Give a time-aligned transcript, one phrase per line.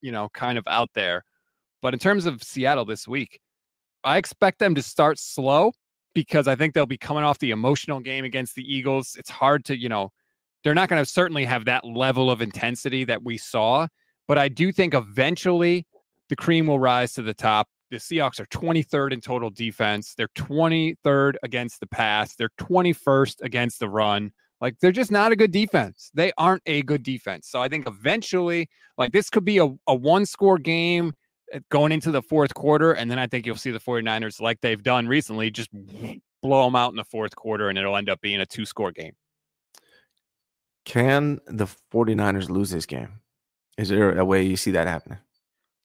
[0.00, 1.24] you know, kind of out there.
[1.82, 3.40] But in terms of Seattle this week,
[4.04, 5.72] I expect them to start slow
[6.14, 9.16] because I think they'll be coming off the emotional game against the Eagles.
[9.18, 10.10] It's hard to, you know,
[10.62, 13.86] they're not going to certainly have that level of intensity that we saw,
[14.26, 15.86] but I do think eventually
[16.30, 17.68] the cream will rise to the top.
[17.90, 20.14] The Seahawks are 23rd in total defense.
[20.16, 22.34] They're 23rd against the pass.
[22.34, 24.32] They're 21st against the run.
[24.64, 26.10] Like they're just not a good defense.
[26.14, 27.48] They aren't a good defense.
[27.50, 31.12] So I think eventually, like this could be a, a one score game
[31.54, 32.92] uh, going into the fourth quarter.
[32.92, 35.68] And then I think you'll see the 49ers, like they've done recently, just
[36.42, 38.90] blow them out in the fourth quarter and it'll end up being a two score
[38.90, 39.12] game.
[40.86, 43.20] Can the 49ers lose this game?
[43.76, 45.18] Is there a way you see that happening?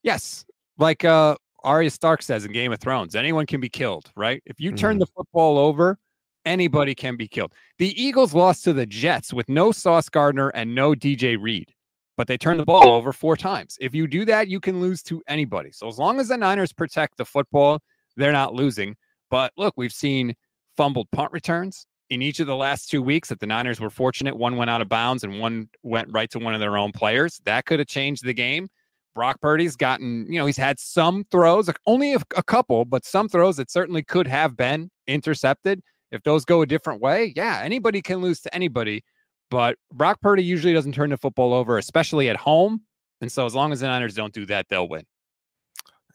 [0.03, 0.45] Yes.
[0.77, 4.41] Like uh Arya Stark says in Game of Thrones, anyone can be killed, right?
[4.45, 4.99] If you turn Mhm.
[5.01, 5.97] the football over,
[6.45, 7.53] anybody can be killed.
[7.77, 11.73] The Eagles lost to the Jets with no Sauce Gardner and no DJ Reed,
[12.17, 13.77] but they turned the ball over four times.
[13.79, 15.71] If you do that, you can lose to anybody.
[15.71, 17.79] So as long as the Niners protect the football,
[18.15, 18.95] they're not losing.
[19.29, 20.35] But look, we've seen
[20.75, 24.35] fumbled punt returns in each of the last two weeks that the Niners were fortunate.
[24.35, 27.39] One went out of bounds and one went right to one of their own players.
[27.45, 28.67] That could have changed the game.
[29.15, 33.27] Brock Purdy's gotten, you know, he's had some throws, only a, a couple, but some
[33.27, 35.81] throws that certainly could have been intercepted.
[36.11, 39.03] If those go a different way, yeah, anybody can lose to anybody.
[39.49, 42.81] But Brock Purdy usually doesn't turn the football over, especially at home.
[43.21, 45.03] And so as long as the Niners don't do that, they'll win.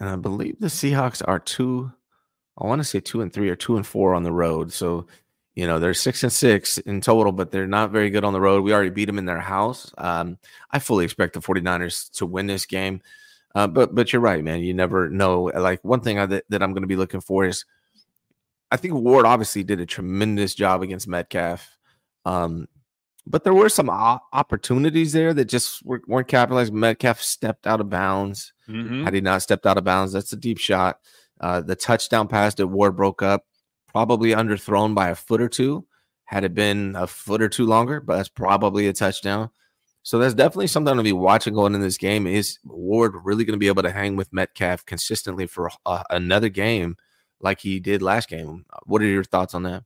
[0.01, 1.93] And I believe the Seahawks are two,
[2.59, 4.73] I want to say two and three or two and four on the road.
[4.73, 5.07] So,
[5.55, 8.41] you know, they're six and six in total, but they're not very good on the
[8.41, 8.65] road.
[8.65, 9.93] We already beat them in their house.
[9.99, 10.39] Um,
[10.71, 13.03] I fully expect the 49ers to win this game.
[13.55, 14.61] Uh, but but you're right, man.
[14.61, 15.45] You never know.
[15.45, 17.65] Like one thing I, that, that I'm going to be looking for is
[18.75, 21.79] I think Ward obviously did a tremendous job against Metcalf.
[22.25, 22.67] Um,
[23.25, 26.73] but there were some o- opportunities there that just were, weren't capitalized.
[26.75, 28.53] Metcalf stepped out of bounds.
[28.69, 29.05] Mhm.
[29.05, 30.99] Had he not stepped out of bounds, that's a deep shot.
[31.41, 33.45] Uh, the touchdown pass that Ward broke up,
[33.87, 35.87] probably underthrown by a foot or two.
[36.25, 39.51] Had it been a foot or two longer, but that's probably a touchdown.
[40.03, 42.27] So that's definitely something to be watching going in this game.
[42.27, 46.49] Is Ward really going to be able to hang with Metcalf consistently for uh, another
[46.49, 46.97] game
[47.41, 48.65] like he did last game?
[48.85, 49.85] What are your thoughts on that?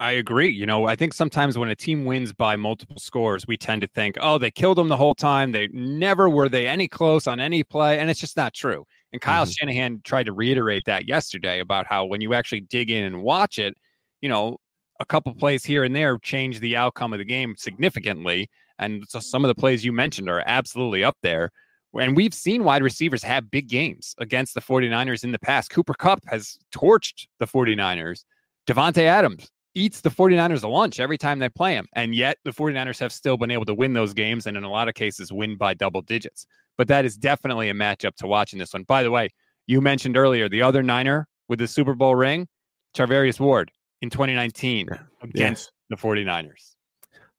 [0.00, 0.48] I agree.
[0.50, 3.88] You know, I think sometimes when a team wins by multiple scores, we tend to
[3.88, 5.50] think, oh, they killed them the whole time.
[5.50, 7.98] They never were they any close on any play.
[7.98, 8.84] And it's just not true.
[9.12, 9.52] And Kyle Mhm.
[9.58, 13.58] Shanahan tried to reiterate that yesterday about how when you actually dig in and watch
[13.58, 13.76] it,
[14.20, 14.58] you know,
[15.00, 18.48] a couple plays here and there change the outcome of the game significantly.
[18.78, 21.50] And so some of the plays you mentioned are absolutely up there.
[21.98, 25.70] And we've seen wide receivers have big games against the 49ers in the past.
[25.70, 28.24] Cooper Kupp has torched the 49ers.
[28.66, 31.86] Davante Adams eats the 49ers a lunch every time they play him.
[31.94, 34.70] And yet the 49ers have still been able to win those games and in a
[34.70, 36.46] lot of cases win by double digits.
[36.76, 38.82] But that is definitely a matchup to watch in this one.
[38.82, 39.30] By the way,
[39.66, 42.48] you mentioned earlier the other Niner with the Super Bowl ring,
[42.96, 43.70] Charvarius Ward
[44.02, 44.88] in 2019
[45.22, 46.74] against the 49ers.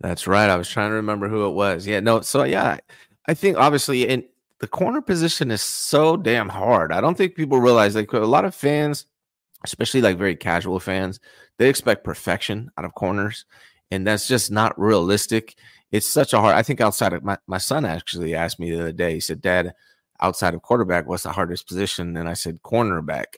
[0.01, 0.49] That's right.
[0.49, 1.85] I was trying to remember who it was.
[1.85, 2.21] Yeah, no.
[2.21, 2.77] So yeah,
[3.27, 4.23] I think obviously in
[4.59, 6.91] the corner position is so damn hard.
[6.91, 9.05] I don't think people realize like a lot of fans,
[9.63, 11.19] especially like very casual fans,
[11.57, 13.45] they expect perfection out of corners,
[13.91, 15.55] and that's just not realistic.
[15.91, 16.55] It's such a hard.
[16.55, 19.13] I think outside of my my son actually asked me the other day.
[19.15, 19.73] He said, "Dad,
[20.21, 23.37] outside of quarterback, what's the hardest position?" And I said, "Cornerback."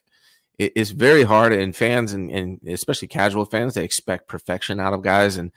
[0.59, 4.94] It, it's very hard, and fans and and especially casual fans, they expect perfection out
[4.94, 5.52] of guys and.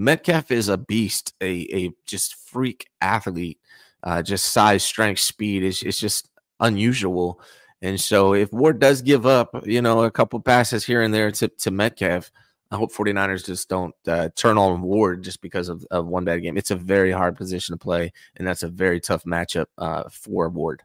[0.00, 3.58] Metcalf is a beast, a a just freak athlete.
[4.02, 6.30] Uh, just size, strength, speed is it's just
[6.60, 7.40] unusual.
[7.82, 11.30] And so if Ward does give up, you know, a couple passes here and there
[11.32, 12.30] to, to Metcalf,
[12.70, 16.42] I hope 49ers just don't uh, turn on Ward just because of, of one bad
[16.42, 16.58] game.
[16.58, 20.48] It's a very hard position to play, and that's a very tough matchup uh, for
[20.48, 20.82] Ward.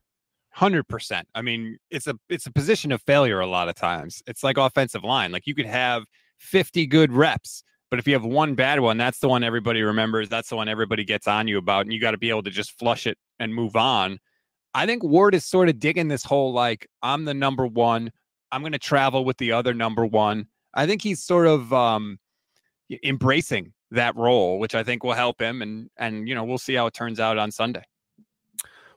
[0.52, 1.28] Hundred percent.
[1.34, 4.22] I mean, it's a it's a position of failure a lot of times.
[4.28, 5.32] It's like offensive line.
[5.32, 6.04] Like you could have
[6.38, 10.28] fifty good reps, but if you have one bad one, that's the one everybody remembers.
[10.28, 12.50] That's the one everybody gets on you about, and you got to be able to
[12.50, 14.18] just flush it and move on.
[14.74, 18.12] I think Ward is sort of digging this whole like I'm the number one.
[18.52, 20.48] I'm going to travel with the other number one.
[20.74, 22.18] I think he's sort of um,
[23.04, 25.62] embracing that role, which I think will help him.
[25.62, 27.84] And and you know we'll see how it turns out on Sunday.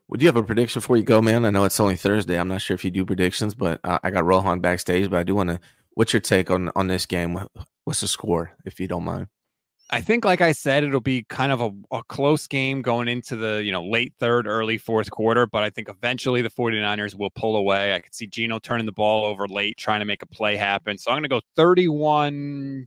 [0.08, 1.44] Would you have a prediction before you go, man?
[1.44, 2.40] I know it's only Thursday.
[2.40, 5.10] I'm not sure if you do predictions, but uh, I got Rohan backstage.
[5.10, 5.60] But I do want to.
[5.96, 7.40] What's your take on on this game?
[7.84, 9.28] What's the score, if you don't mind?
[9.88, 13.34] I think, like I said, it'll be kind of a, a, close game going into
[13.34, 15.46] the you know late third, early fourth quarter.
[15.46, 17.94] But I think eventually the 49ers will pull away.
[17.94, 20.98] I could see Geno turning the ball over late, trying to make a play happen.
[20.98, 22.86] So I'm going to go 31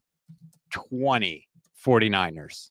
[0.70, 1.48] 20
[1.84, 2.70] 49ers.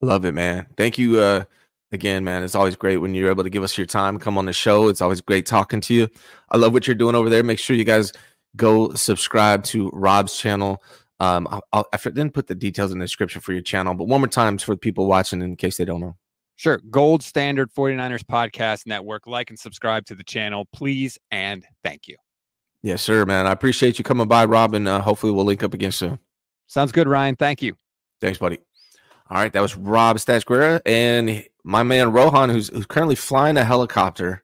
[0.00, 0.66] Love it, man.
[0.76, 1.44] Thank you uh,
[1.90, 2.44] again, man.
[2.44, 4.86] It's always great when you're able to give us your time, come on the show.
[4.86, 6.08] It's always great talking to you.
[6.50, 7.42] I love what you're doing over there.
[7.42, 8.12] Make sure you guys
[8.58, 10.82] go subscribe to Rob's channel.
[11.20, 14.04] Um, I'll, I'll, I didn't put the details in the description for your channel, but
[14.04, 16.16] one more time for the people watching in case they don't know.
[16.56, 16.80] Sure.
[16.90, 19.26] Gold Standard 49ers Podcast Network.
[19.26, 21.16] Like and subscribe to the channel, please.
[21.30, 22.16] And thank you.
[22.82, 23.46] Yes, sir, man.
[23.46, 24.86] I appreciate you coming by, Robin.
[24.86, 26.18] Uh, hopefully, we'll link up again soon.
[26.66, 27.36] Sounds good, Ryan.
[27.36, 27.76] Thank you.
[28.20, 28.58] Thanks, buddy.
[29.30, 29.52] All right.
[29.52, 34.42] That was Rob Statsquera and my man Rohan, who's, who's currently flying a helicopter.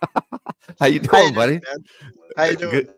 [0.80, 1.60] How you doing, buddy?
[2.36, 2.70] How you doing?
[2.70, 2.94] Good.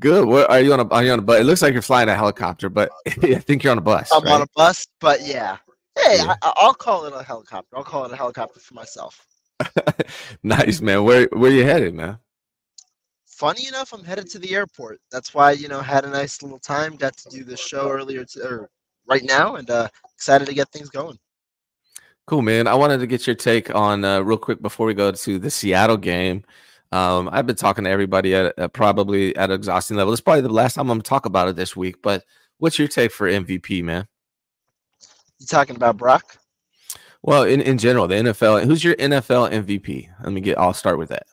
[0.00, 0.26] Good.
[0.26, 1.40] What are you on a are you on a bus?
[1.40, 4.10] It looks like you're flying a helicopter, but I think you're on a bus.
[4.12, 4.34] I'm right?
[4.34, 5.58] on a bus, but yeah.
[5.98, 6.34] Hey, yeah.
[6.42, 7.76] I, will call it a helicopter.
[7.76, 9.26] I'll call it a helicopter for myself.
[10.42, 11.04] nice, man.
[11.04, 12.18] Where where you headed, man?
[13.26, 15.00] Funny enough, I'm headed to the airport.
[15.10, 16.96] That's why you know had a nice little time.
[16.96, 18.70] Got to do the show earlier, to, or
[19.06, 21.18] right now, and uh, excited to get things going.
[22.26, 22.66] Cool, man.
[22.66, 25.50] I wanted to get your take on uh, real quick before we go to the
[25.50, 26.44] Seattle game.
[26.92, 30.12] Um, I've been talking to everybody at, at probably at exhausting level.
[30.12, 31.96] It's probably the last time I'm going to talk about it this week.
[32.02, 32.24] But
[32.58, 34.06] what's your take for MVP, man?
[35.38, 36.38] You talking about Brock?
[37.22, 38.64] Well, in, in general, the NFL.
[38.64, 40.08] Who's your NFL MVP?
[40.22, 40.58] Let me get.
[40.58, 41.26] I'll start with that.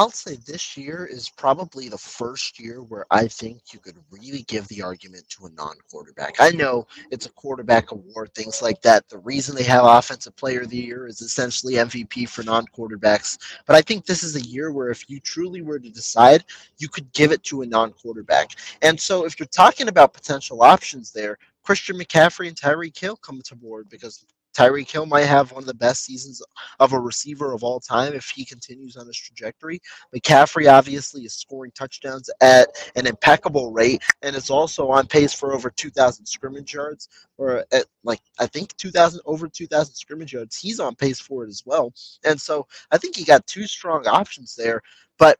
[0.00, 4.44] I'll say this year is probably the first year where I think you could really
[4.44, 6.36] give the argument to a non quarterback.
[6.40, 9.10] I know it's a quarterback award, things like that.
[9.10, 13.36] The reason they have Offensive Player of the Year is essentially MVP for non quarterbacks.
[13.66, 16.46] But I think this is a year where if you truly were to decide,
[16.78, 18.52] you could give it to a non quarterback.
[18.80, 23.42] And so if you're talking about potential options there, Christian McCaffrey and Tyreek Hill come
[23.42, 24.24] to board because
[24.54, 26.42] Tyreek Hill might have one of the best seasons
[26.78, 29.80] of a receiver of all time if he continues on his trajectory.
[30.14, 35.54] McCaffrey obviously is scoring touchdowns at an impeccable rate and is also on pace for
[35.54, 37.08] over 2,000 scrimmage yards,
[37.38, 40.56] or at like I think 2,000 over 2,000 scrimmage yards.
[40.56, 41.92] He's on pace for it as well,
[42.24, 44.82] and so I think he got two strong options there.
[45.18, 45.38] But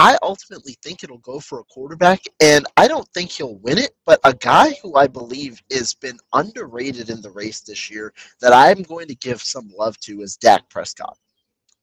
[0.00, 3.96] I ultimately think it'll go for a quarterback, and I don't think he'll win it.
[4.06, 8.52] But a guy who I believe has been underrated in the race this year that
[8.52, 11.18] I'm going to give some love to is Dak Prescott.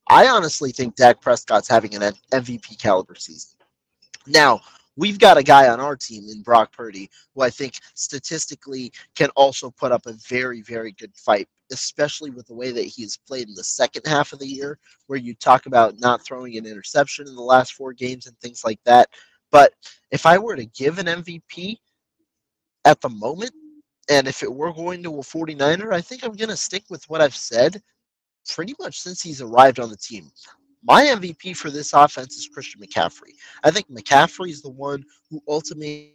[0.09, 3.57] I honestly think Dak Prescott's having an MVP caliber season.
[4.25, 4.61] Now,
[4.95, 9.29] we've got a guy on our team in Brock Purdy who I think statistically can
[9.35, 13.47] also put up a very, very good fight especially with the way that he's played
[13.47, 17.27] in the second half of the year, where you talk about not throwing an interception
[17.27, 19.09] in the last four games and things like that.
[19.51, 19.73] But
[20.11, 21.77] if I were to give an MVP
[22.85, 23.51] at the moment,
[24.09, 27.03] and if it were going to a 49er, I think I'm going to stick with
[27.09, 27.81] what I've said
[28.47, 30.31] pretty much since he's arrived on the team.
[30.83, 33.33] My MVP for this offense is Christian McCaffrey.
[33.63, 36.14] I think McCaffrey is the one who ultimately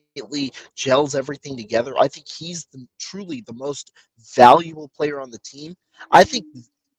[0.76, 1.94] gels everything together.
[1.98, 3.92] I think he's the, truly the most
[4.34, 5.76] valuable player on the team.
[6.10, 6.46] I think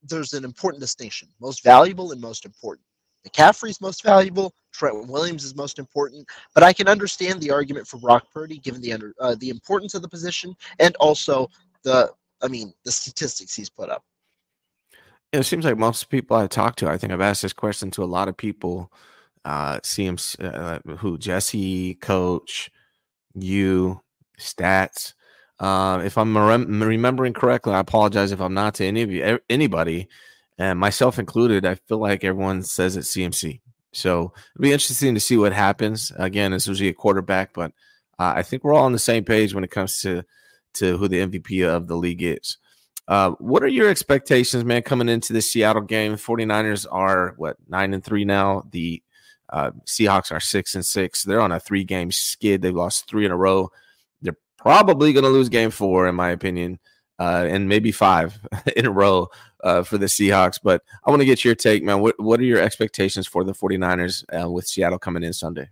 [0.03, 2.86] there's an important distinction most valuable and most important.
[3.27, 4.53] McCaffrey's most valuable.
[4.74, 8.82] Trent Williams is most important, but I can understand the argument for Brock Purdy given
[8.82, 11.50] the under uh, the importance of the position and also
[11.84, 14.03] the I mean the statistics he's put up.
[15.32, 18.03] It seems like most people I talk to, I think I've asked this question to
[18.03, 18.91] a lot of people.
[19.44, 22.70] Uh, seems uh, who Jesse, Coach,
[23.36, 24.02] you,
[24.40, 25.14] Stats.
[25.60, 29.40] Uh, if I'm rem- remembering correctly, I apologize if I'm not to any of you,
[29.50, 30.08] anybody,
[30.58, 31.66] and myself included.
[31.66, 33.62] I feel like everyone says it's CMC.
[33.94, 36.12] So it'll be interesting to see what happens.
[36.18, 37.72] Again, it's usually a quarterback, but
[38.18, 40.24] uh, I think we're all on the same page when it comes to
[40.74, 42.58] to who the MVP of the league is.
[43.08, 46.14] Uh, what are your expectations, man, coming into the Seattle game?
[46.14, 48.64] 49ers are what nine and three now.
[48.72, 49.04] The
[49.51, 51.24] uh, Seahawks are six and six.
[51.24, 52.62] They're on a three game skid.
[52.62, 53.70] They've lost three in a row.
[54.22, 56.79] They're probably going to lose game four, in my opinion,
[57.20, 58.39] uh, and maybe five
[58.75, 59.27] in a row
[59.63, 60.60] uh, for the Seahawks.
[60.62, 62.00] But I want to get your take, man.
[62.00, 65.70] What, what are your expectations for the 49ers uh, with Seattle coming in Sunday?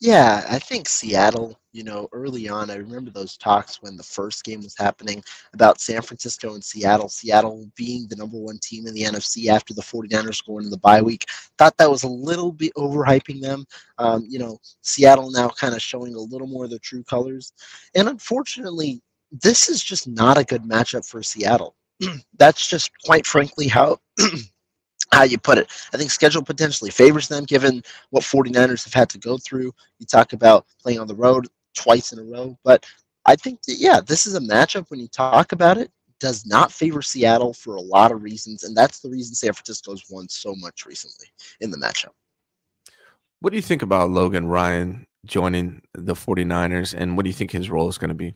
[0.00, 4.44] Yeah, I think Seattle you know, early on, I remember those talks when the first
[4.44, 7.10] game was happening about San Francisco and Seattle.
[7.10, 10.78] Seattle being the number one team in the NFC after the 49ers going into the
[10.78, 11.26] bye week.
[11.58, 13.66] Thought that was a little bit overhyping them.
[13.98, 17.52] Um, you know, Seattle now kind of showing a little more of their true colors.
[17.94, 21.76] And unfortunately, this is just not a good matchup for Seattle.
[22.38, 23.98] That's just quite frankly how
[25.12, 25.70] how you put it.
[25.92, 29.72] I think schedule potentially favors them given what 49ers have had to go through.
[29.98, 32.58] You talk about playing on the road twice in a row.
[32.64, 32.84] But
[33.24, 36.72] I think that, yeah, this is a matchup when you talk about it, does not
[36.72, 38.64] favor Seattle for a lot of reasons.
[38.64, 41.26] And that's the reason San Francisco's won so much recently
[41.60, 42.12] in the matchup.
[43.40, 47.50] What do you think about Logan Ryan joining the 49ers and what do you think
[47.50, 48.34] his role is going to be?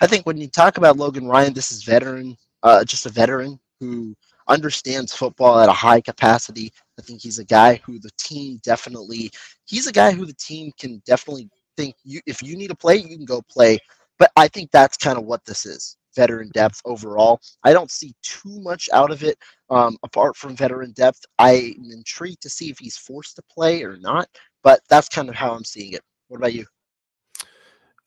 [0.00, 3.58] I think when you talk about Logan Ryan, this is veteran, uh, just a veteran
[3.80, 4.14] who
[4.48, 6.72] understands football at a high capacity.
[6.98, 9.30] I think he's a guy who the team definitely,
[9.64, 12.96] he's a guy who the team can definitely think you if you need to play,
[12.96, 13.78] you can go play.
[14.18, 17.40] But I think that's kind of what this is veteran depth overall.
[17.64, 19.38] I don't see too much out of it
[19.70, 21.24] um, apart from veteran depth.
[21.38, 24.28] I'm intrigued to see if he's forced to play or not,
[24.62, 26.02] but that's kind of how I'm seeing it.
[26.28, 26.66] What about you?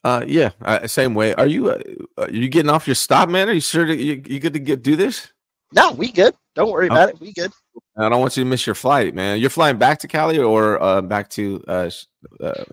[0.04, 1.34] Uh, yeah, uh, same way.
[1.34, 1.80] Are you uh,
[2.18, 3.48] are you getting off your stop, man?
[3.48, 5.32] Are you sure that you you good to get do this?
[5.72, 6.32] No, we good.
[6.54, 7.20] Don't worry about it.
[7.20, 7.50] We good.
[7.96, 9.40] I don't want you to miss your flight, man.
[9.40, 11.90] You're flying back to Cali or uh, back to uh,
[12.40, 12.64] uh,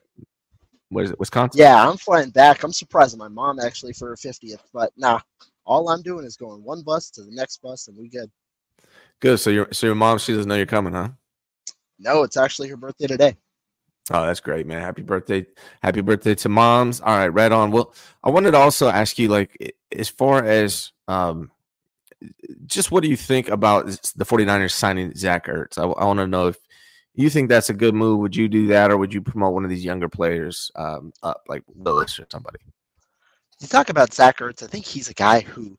[0.94, 1.60] what is it, Wisconsin?
[1.60, 2.64] Yeah, I'm flying back.
[2.64, 5.20] I'm surprising my mom actually for her 50th, but nah,
[5.66, 8.32] all I'm doing is going one bus to the next bus, and we good.
[9.20, 9.40] Good.
[9.40, 11.10] So your so your mom she doesn't know you're coming, huh?
[12.00, 13.38] No, it's actually her birthday today.
[14.12, 14.82] Oh, that's great, man!
[14.82, 15.46] Happy birthday!
[15.82, 17.00] Happy birthday to moms!
[17.00, 17.72] All right, right on.
[17.72, 21.52] Well, I wanted to also ask you, like, as far as um,
[22.66, 25.78] just what do you think about the 49ers signing Zach Ertz?
[25.78, 26.58] I, I want to know if
[27.16, 28.20] you think that's a good move?
[28.20, 31.44] Would you do that, or would you promote one of these younger players um, up,
[31.48, 32.60] like Willis or somebody?
[33.60, 34.64] You talk about Zach Ertz.
[34.64, 35.78] I think he's a guy who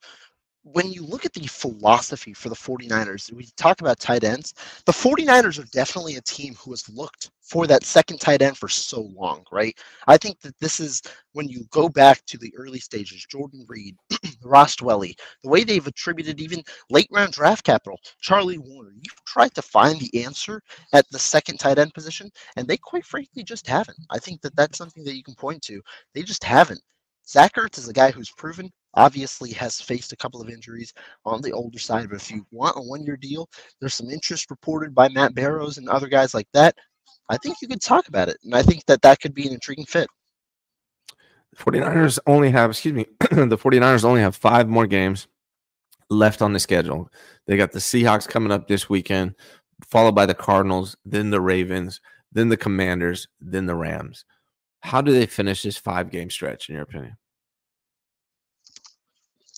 [0.65, 4.55] when you look at the philosophy for the 49ers, we talk about tight ends.
[4.87, 8.71] The 49ers are definitely a team who has looked for that second tight end for
[8.71, 9.79] so long, right?
[10.07, 11.03] I think that this is
[11.33, 13.95] when you go back to the early stages, Jordan Reed,
[14.43, 18.95] Ross Dwelley, the way they've attributed even late round draft capital, Charlie Woerner.
[18.95, 20.63] You've tried to find the answer
[20.95, 23.99] at the second tight end position, and they quite frankly just haven't.
[24.11, 25.83] I think that that's something that you can point to.
[26.15, 26.81] They just haven't.
[27.29, 30.93] Zach Ertz is a guy who's proven obviously has faced a couple of injuries
[31.25, 32.09] on the older side.
[32.09, 33.49] But if you want a one year deal,
[33.81, 36.77] there's some interest reported by Matt Barrows and other guys like that.
[37.29, 38.39] I think you could talk about it.
[38.45, 40.09] And I think that that could be an intriguing fit.
[41.57, 45.29] 49ers only have, excuse me, the 49ers only have five more games
[46.11, 47.09] left on the schedule.
[47.47, 49.35] They got the Seahawks coming up this weekend,
[49.87, 52.01] followed by the Cardinals, then the Ravens,
[52.33, 54.25] then the Commanders, then the Rams.
[54.81, 57.17] How do they finish this five game stretch, in your opinion?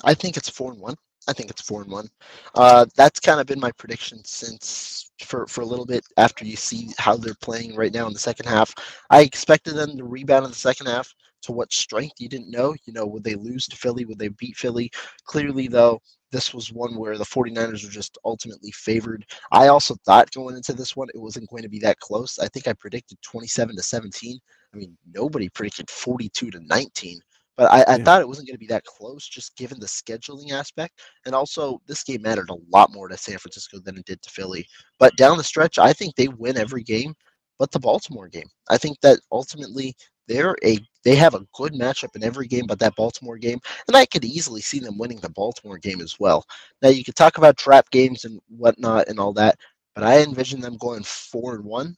[0.04, 0.94] I think it's four and one.
[1.28, 2.08] I think it's four and one.
[2.54, 6.56] Uh, that's kind of been my prediction since for, for a little bit after you
[6.56, 8.72] see how they're playing right now in the second half.
[9.10, 11.12] I expected them to rebound in the second half.
[11.42, 12.74] To what strength you didn't know.
[12.86, 14.04] You know, would they lose to Philly?
[14.04, 14.90] Would they beat Philly?
[15.26, 16.00] Clearly, though,
[16.32, 19.24] this was one where the 49ers were just ultimately favored.
[19.52, 22.38] I also thought going into this one, it wasn't going to be that close.
[22.40, 24.38] I think I predicted 27 to 17.
[24.74, 27.20] I mean, nobody predicted 42 to 19.
[27.56, 28.04] But I, I yeah.
[28.04, 31.00] thought it wasn't going to be that close, just given the scheduling aspect.
[31.24, 34.30] And also, this game mattered a lot more to San Francisco than it did to
[34.30, 34.66] Philly.
[34.98, 37.14] But down the stretch, I think they win every game,
[37.58, 38.48] but the Baltimore game.
[38.68, 39.94] I think that ultimately
[40.28, 43.58] they're a they have a good matchup in every game but that Baltimore game.
[43.86, 46.44] And I could easily see them winning the Baltimore game as well.
[46.82, 49.56] Now you could talk about trap games and whatnot and all that,
[49.94, 51.96] but I envision them going four and one.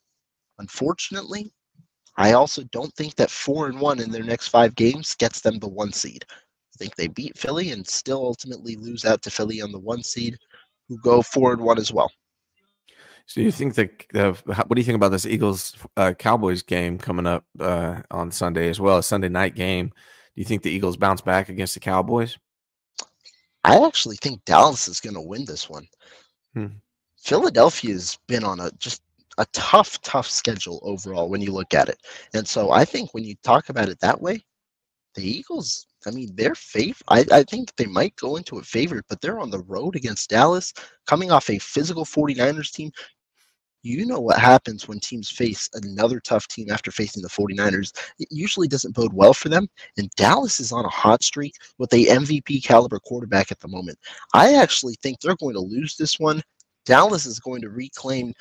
[0.58, 1.50] Unfortunately,
[2.18, 5.60] I also don't think that four and one in their next five games gets them
[5.60, 6.24] the one seed.
[6.28, 10.02] I think they beat Philly and still ultimately lose out to Philly on the one
[10.02, 10.36] seed,
[10.88, 12.10] who go four and one as well.
[13.26, 16.98] So you think that uh, what do you think about this Eagles uh, Cowboys game
[16.98, 19.88] coming up uh, on Sunday as well, a Sunday night game?
[19.88, 22.36] Do you think the Eagles bounce back against the Cowboys?
[23.62, 25.86] I actually think Dallas is going to win this one.
[26.54, 26.66] Hmm.
[27.22, 29.02] Philadelphia's been on a just
[29.38, 31.98] a tough, tough schedule overall when you look at it.
[32.34, 34.44] And so I think when you talk about it that way,
[35.14, 37.02] the Eagles, I mean, they're favorite.
[37.08, 40.30] I, I think they might go into a favorite, but they're on the road against
[40.30, 40.72] Dallas,
[41.06, 42.90] coming off a physical 49ers team.
[43.82, 47.92] You know what happens when teams face another tough team after facing the 49ers.
[48.18, 49.68] It usually doesn't bode well for them.
[49.96, 53.98] And Dallas is on a hot streak with a MVP caliber quarterback at the moment.
[54.34, 56.42] I actually think they're going to lose this one.
[56.88, 58.32] Dallas is going to reclaim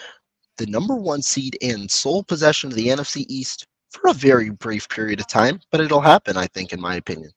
[0.58, 4.90] the number one seed and sole possession of the NFC East for a very brief
[4.90, 7.32] period of time, but it'll happen, I think, in my opinion.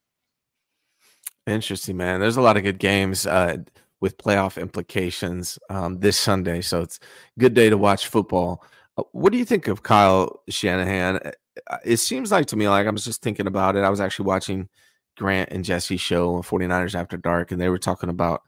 [1.47, 2.21] Interesting, man.
[2.21, 3.59] There's a lot of good games uh,
[4.01, 6.99] with playoff implications um, this Sunday, so it's
[7.37, 8.65] a good day to watch football.
[8.97, 11.17] Uh, what do you think of Kyle Shanahan?
[11.17, 11.31] Uh,
[11.69, 13.85] uh, it seems like to me, like I was just thinking about it.
[13.85, 14.69] I was actually watching
[15.17, 18.43] Grant and Jesse's show, 49ers After Dark, and they were talking about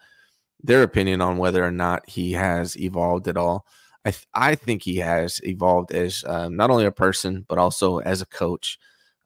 [0.62, 3.66] their opinion on whether or not he has evolved at all.
[4.04, 7.98] I th- I think he has evolved as um, not only a person but also
[7.98, 8.78] as a coach.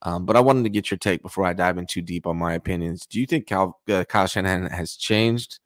[0.02, 2.36] Um, but I wanted to get your take before I dive in too deep on
[2.36, 3.06] my opinions.
[3.06, 5.58] Do you think Cal, uh, Kyle Shanahan has changed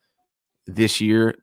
[0.67, 1.35] this year,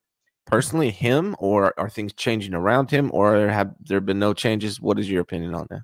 [0.45, 4.79] personally, him, or are things changing around him, or have there been no changes?
[4.79, 5.81] What is your opinion on that?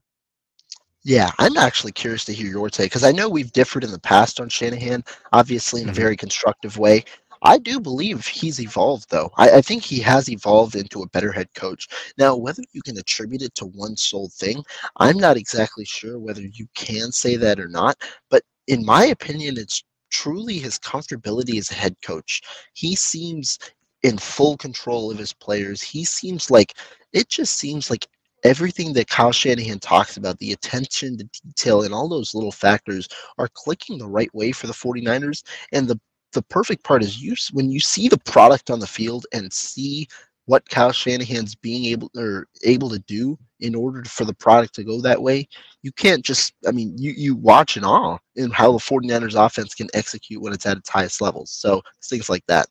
[1.04, 4.00] Yeah, I'm actually curious to hear your take because I know we've differed in the
[4.00, 5.96] past on Shanahan, obviously in a Mhm.
[5.96, 7.04] very constructive way.
[7.44, 9.32] I do believe he's evolved, though.
[9.38, 11.88] I, I think he has evolved into a better head coach.
[12.18, 14.64] Now, whether you can attribute it to one sole thing,
[14.98, 17.98] I'm not exactly sure whether you can say that or not.
[18.30, 22.42] But in my opinion, it's truly his comfortability as a head coach.
[22.74, 23.60] He seems
[24.04, 25.82] in full control of his players.
[25.82, 26.74] He seems like
[27.12, 28.08] it just seems like
[28.44, 33.08] everything that Kyle Shanahan talks about, the attention to detail, and all those little factors
[33.38, 35.44] are clicking the right way for the 49ers.
[35.74, 36.00] And the
[36.34, 40.08] the perfect part is you when you see the product on the field and see
[40.46, 44.84] what Kyle Shanahan's being able or able to do in order for the product to
[44.84, 45.48] go that way,
[45.84, 49.74] you can't just I mean, you you watch in awe in how the 49ers offense
[49.74, 51.52] can execute when it's at its highest levels.
[51.52, 52.68] So things like that.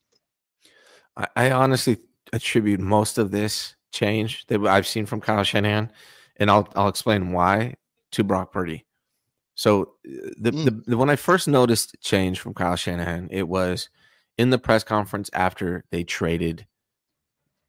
[1.17, 1.99] I, I honestly
[2.33, 5.91] attribute most of this change that I've seen from Kyle Shanahan,
[6.37, 7.77] and I'll I'll explain why
[8.13, 8.85] to Brock Purdy.
[9.63, 10.65] So uh, the, Mm.
[10.65, 13.91] the, the when I first noticed change from Kyle Shanahan, it was
[14.37, 16.67] in the press conference after they traded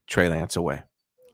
[0.07, 0.81] Trey Lance away,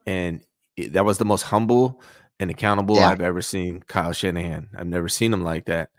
[0.06, 0.42] and
[0.76, 2.02] it, that was the most humble
[2.42, 3.08] and accountable Yeah.
[3.08, 4.68] I've ever seen Kyle Shanahan.
[4.78, 5.92] I've never seen him like that,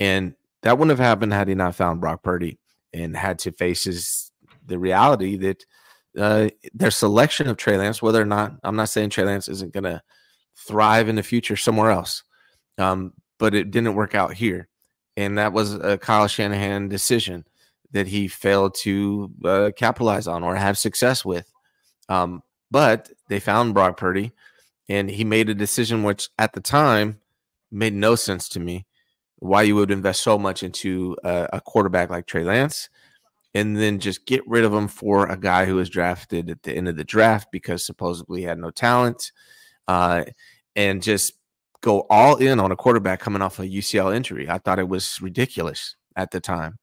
[0.00, 2.58] and that wouldn't have happened had he not found Brock Purdy
[2.92, 4.32] and had to face his
[4.66, 5.64] the reality that
[6.18, 9.72] uh, their selection of Trey Lance, whether or not I'm not saying Trey Lance isn't
[9.72, 10.02] going to
[10.56, 12.24] thrive in the future somewhere else,
[12.76, 14.68] um, but it didn't work out here,
[15.16, 17.44] and that was a Kyle Shanahan decision
[17.90, 21.50] that he failed to uh, capitalize on or have success with.
[22.08, 24.30] Um, but they found Brock Purdy,
[24.88, 27.18] and he made a decision which at the time
[27.72, 28.86] made no sense to me.
[29.38, 32.90] Why you would invest so much into a, a quarterback like Trey Lance
[33.54, 36.72] and then just get rid of him for a guy who was drafted at the
[36.72, 39.32] end of the draft because supposedly he had no talent,
[39.88, 40.24] uh,
[40.76, 41.32] and just
[41.80, 44.48] go all in on a quarterback coming off a UCL injury.
[44.48, 46.78] I thought it was ridiculous at the time.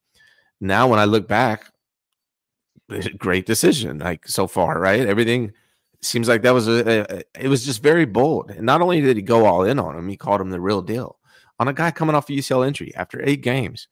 [0.60, 1.72] Now, when I look back,
[3.18, 4.00] great decision.
[4.00, 5.06] Like so far, right?
[5.06, 5.54] Everything
[6.02, 8.52] seems like that was a, a it was just very bold.
[8.52, 10.82] And not only did he go all in on him, he called him the real
[10.82, 11.18] deal
[11.60, 13.88] on a guy coming off a UCL injury after eight games.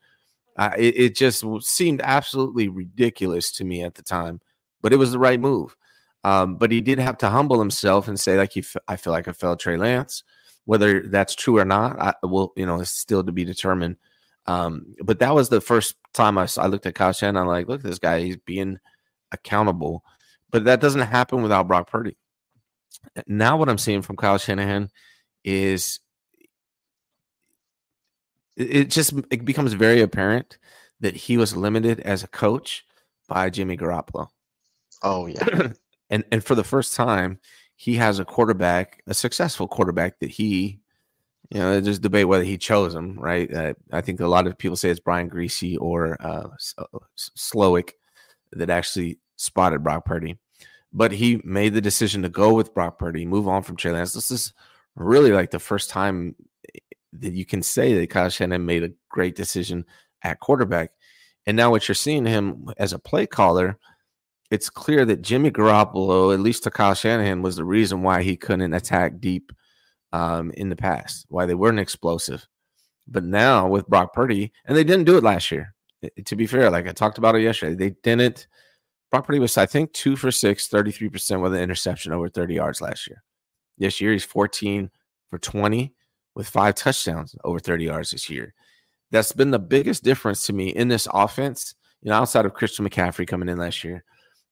[0.58, 4.40] Uh, it, it just seemed absolutely ridiculous to me at the time,
[4.82, 5.76] but it was the right move.
[6.24, 9.14] Um, but he did have to humble himself and say, like, he f- I feel
[9.14, 10.24] like I failed Trey Lance.
[10.66, 13.98] Whether that's true or not, I will, you know, it's still to be determined.
[14.48, 17.44] Um, but that was the first time I, I looked at Kyle Shanahan.
[17.44, 18.80] I'm like, look, this guy, he's being
[19.32, 20.04] accountable.
[20.52, 22.18] But that doesn't happen without Brock Purdy.
[23.28, 24.90] Now, what I'm seeing from Kyle Shanahan
[25.44, 26.00] is
[28.56, 30.58] it it just it becomes very apparent
[31.02, 32.86] that he was limited as a coach
[33.28, 34.28] by Jimmy Garoppolo.
[35.04, 35.72] Oh yeah.
[36.10, 37.40] and and for the first time,
[37.76, 40.80] he has a quarterback, a successful quarterback that he,
[41.50, 43.54] you know, there's debate whether he chose him, right?
[43.54, 47.92] Uh, I think a lot of people say it's Brian Griese or uh, uh, Slowik
[48.54, 50.38] that actually spotted Brock Purdy,
[50.94, 54.14] but he made the decision to go with Brock Purdy, move on from Trey Lance.
[54.14, 54.54] This is
[54.96, 56.36] really like the first time
[57.12, 59.86] that you can say that Kyle Shanahan made a great decision
[60.24, 60.92] at quarterback.
[61.46, 63.78] And now what you're seeing him as a play caller,
[64.52, 68.36] it's clear that Jimmy Garoppolo, at least to Kyle Shanahan, was the reason why he
[68.38, 69.52] couldn't attack deep
[70.14, 72.48] um, in the past, why they weren't explosive.
[73.08, 75.74] But now with Brock Purdy, and they didn't do it last year.
[76.04, 78.48] I- To be fair, like I talked about it yesterday, they didn't.
[79.12, 82.82] Brock Purdy was, I think, two for six, 33% with an interception over 30 yards
[82.82, 83.24] last year.
[83.78, 84.90] This year, he's 14
[85.30, 85.94] for 20
[86.36, 88.54] with five touchdowns over 30 yards this year.
[89.12, 92.88] That's been the biggest difference to me in this offense, you know, outside of Christian
[92.88, 94.04] McCaffrey coming in last year.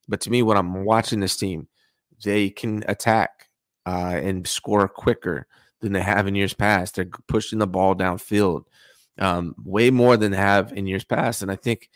[0.07, 1.67] But to me, when I'm watching this team,
[2.23, 3.49] they can attack
[3.85, 5.47] uh, and score quicker
[5.81, 6.95] than they have in years past.
[6.95, 8.63] They're pushing the ball downfield
[9.19, 11.41] um, way more than they have in years past.
[11.41, 11.89] And I think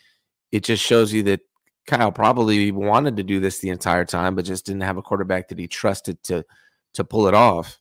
[0.52, 1.40] it just shows you that
[1.86, 5.48] Kyle probably wanted to do this the entire time, but just didn't have a quarterback
[5.48, 6.44] that he trusted to
[6.94, 7.80] to pull it off.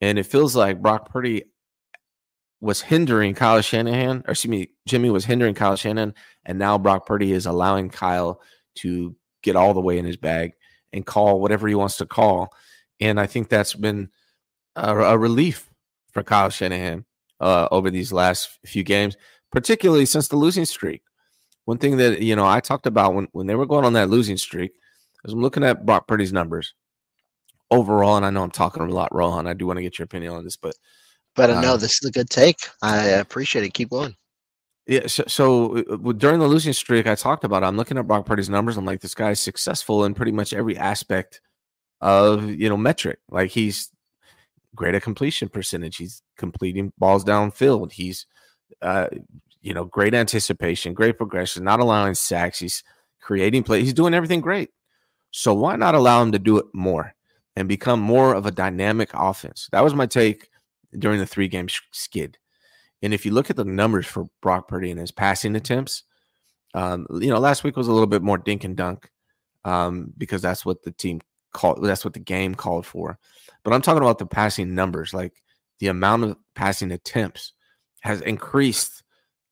[0.00, 1.44] And it feels like Brock Purdy
[2.60, 7.06] was hindering Kyle Shanahan, or excuse me, Jimmy was hindering Kyle Shanahan, and now Brock
[7.06, 8.40] Purdy is allowing Kyle
[8.76, 10.52] to get all the way in his bag
[10.92, 12.52] and call whatever he wants to call.
[13.00, 14.10] And I think that's been
[14.76, 15.68] a, a relief
[16.12, 17.04] for Kyle Shanahan
[17.40, 19.16] uh, over these last few games,
[19.52, 21.02] particularly since the losing streak.
[21.64, 24.08] One thing that you know I talked about when when they were going on that
[24.08, 24.72] losing streak,
[25.24, 26.74] as I'm looking at Brock Purdy's numbers
[27.70, 29.46] overall, and I know I'm talking a lot, Rohan.
[29.46, 30.74] I do want to get your opinion on this, but
[31.36, 32.58] but I know uh, this is a good take.
[32.82, 33.74] I appreciate it.
[33.74, 34.16] Keep going.
[34.88, 35.06] Yeah.
[35.06, 37.62] So, so, uh, during the losing streak, I talked about.
[37.62, 37.66] It.
[37.66, 38.76] I'm looking at Brock Purdy's numbers.
[38.76, 41.40] I'm like, this guy's successful in pretty much every aspect
[42.00, 43.18] of you know metric.
[43.30, 43.90] Like he's
[44.74, 45.96] great at completion percentage.
[45.96, 47.92] He's completing balls downfield.
[47.92, 48.26] He's,
[48.80, 49.08] uh,
[49.60, 52.58] you know, great anticipation, great progression, not allowing sacks.
[52.60, 52.82] He's
[53.20, 53.80] creating play.
[53.80, 54.70] He's doing everything great.
[55.32, 57.14] So why not allow him to do it more
[57.56, 59.68] and become more of a dynamic offense?
[59.72, 60.48] That was my take
[60.98, 62.38] during the three game skid.
[63.02, 66.02] And if you look at the numbers for Brock Purdy and his passing attempts,
[66.74, 69.10] um, you know, last week was a little bit more dink and dunk
[69.64, 71.20] um, because that's what the team
[71.52, 71.82] called.
[71.82, 73.18] That's what the game called for.
[73.62, 75.42] But I'm talking about the passing numbers, like
[75.78, 77.52] the amount of passing attempts
[78.00, 79.02] has increased.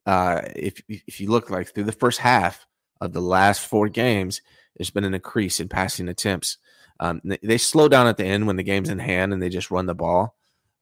[0.05, 2.67] Uh, if if you look like through the first half
[3.01, 4.41] of the last four games,
[4.77, 6.59] there's been an increase in passing attempts.
[6.99, 9.71] Um, they, slow down at the end when the game's in hand and they just
[9.71, 10.35] run the ball.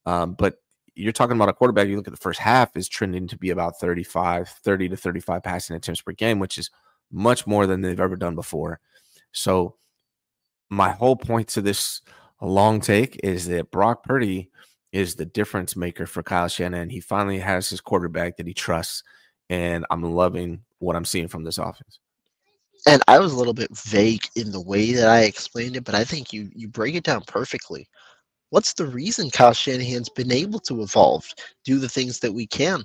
[0.06, 0.62] Um, but
[0.94, 3.50] you're talking about a quarterback, you look at the first half, is trending to be
[3.50, 6.70] about 35, 30 to 35 passing attempts per game, which is
[7.10, 8.80] much more than they've ever done before.
[9.32, 9.76] So,
[10.70, 12.00] my whole point to this
[12.40, 14.50] long take is that Brock Purdy
[14.92, 16.88] is the difference maker for Kyle Shanahan.
[16.88, 19.02] He finally has his quarterback that he trusts,
[19.50, 21.98] and I'm loving what I'm seeing from this offense.
[22.86, 25.94] And I was a little bit vague in the way that I explained it, but
[25.94, 27.88] I think you you break it down perfectly.
[28.54, 31.26] What's the reason Kyle Shanahan's been able to evolve,
[31.64, 32.84] do the things that we can?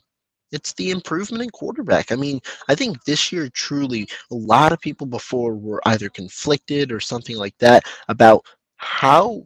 [0.52, 2.12] It's the improvement in quarterback.
[2.12, 6.92] I mean, I think this year truly a lot of people before were either conflicted
[6.92, 8.44] or something like that about
[8.78, 9.46] how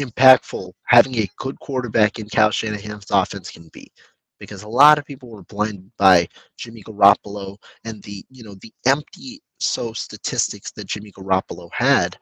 [0.00, 3.92] impactful having a good quarterback in Kyle Shanahan's offense can be.
[4.40, 8.72] Because a lot of people were blinded by Jimmy Garoppolo and the, you know, the
[8.86, 12.16] empty so statistics that Jimmy Garoppolo had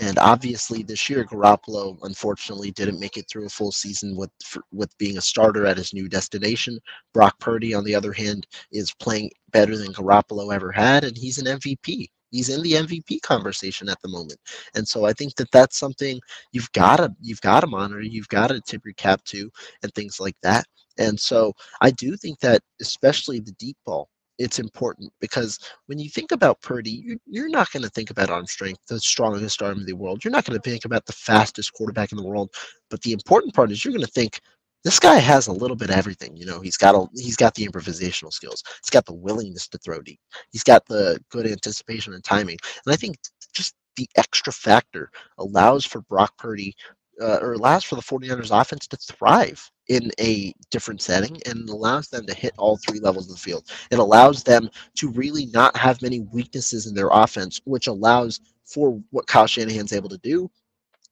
[0.00, 4.62] and obviously, this year, Garoppolo unfortunately didn't make it through a full season with for,
[4.72, 6.78] with being a starter at his new destination.
[7.12, 11.38] Brock Purdy, on the other hand, is playing better than Garoppolo ever had, and he's
[11.38, 12.08] an MVP.
[12.30, 14.40] He's in the MVP conversation at the moment,
[14.74, 16.18] and so I think that that's something
[16.52, 19.50] you've got to you've got to monitor, you've got to tip your cap to,
[19.82, 20.64] and things like that.
[20.98, 21.52] And so
[21.82, 24.08] I do think that especially the deep ball
[24.42, 28.30] it's important because when you think about Purdy, you're, you're not going to think about
[28.30, 30.24] arm strength, the strongest arm in the world.
[30.24, 32.50] You're not going to think about the fastest quarterback in the world.
[32.90, 34.40] But the important part is you're going to think
[34.84, 36.36] this guy has a little bit of everything.
[36.36, 38.64] You know, he's got a, he's got the improvisational skills.
[38.82, 40.18] He's got the willingness to throw deep.
[40.50, 42.58] He's got the good anticipation and timing.
[42.84, 43.16] And I think
[43.54, 46.74] just the extra factor allows for Brock Purdy
[47.20, 52.08] uh, or allows for the 49ers offense to thrive in a different setting and allows
[52.08, 53.68] them to hit all three levels of the field.
[53.90, 59.00] It allows them to really not have many weaknesses in their offense, which allows for
[59.10, 60.50] what Kyle Shanahan's able to do.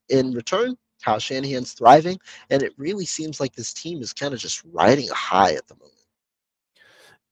[0.08, 2.18] In return, Kyle Shanahan's thriving,
[2.50, 5.66] and it really seems like this team is kind of just riding a high at
[5.66, 5.94] the moment.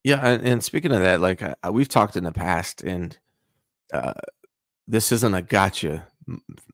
[0.04, 3.18] Yeah, and, and speaking of that, like uh, we've talked in the past, and
[3.92, 4.14] uh,
[4.86, 6.06] this isn't a gotcha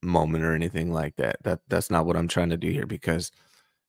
[0.02, 1.36] moment or anything like that.
[1.44, 3.30] That that's not what I'm trying to do here because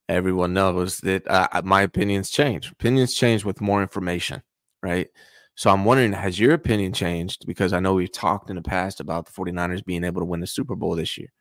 [0.09, 2.71] everyone knows that uh, uh, my opinions change.
[2.71, 4.41] Opinions change with more information,
[4.83, 5.07] right?
[5.55, 7.45] So I'm wondering, has your opinion changed?
[7.47, 10.41] Because I know we've talked in the past about the 49ers being able to win
[10.41, 11.31] the Super Bowl this year.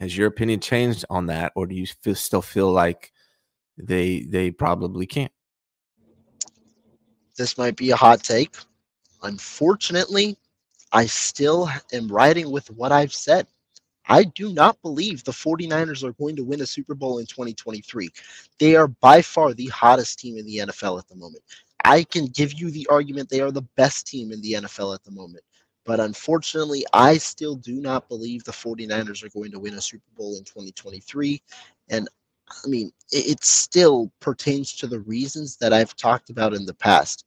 [0.00, 3.12] Has your opinion changed on that, or do you feel, still feel like
[3.76, 5.32] they they probably can't?
[7.36, 8.56] This might be a hot take.
[9.22, 10.36] Unfortunately,
[10.92, 13.46] I still am riding with what I've said.
[14.08, 18.08] I do not believe the 49ers are going to win a Super Bowl in 2023.
[18.58, 21.44] They are by far the hottest team in the NFL at the moment.
[21.84, 25.04] I can give you the argument they are the best team in the NFL at
[25.04, 25.44] the moment.
[25.84, 30.10] But unfortunately, I still do not believe the 49ers are going to win a Super
[30.16, 31.40] Bowl in 2023.
[31.88, 32.08] And
[32.64, 37.24] I mean, it, still pertains to the reasons that I've talked about in the past.